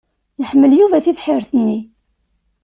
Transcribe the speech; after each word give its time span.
Yehmel 0.41 0.71
Yuba 0.75 1.03
tibḥirt-nni. 1.05 1.79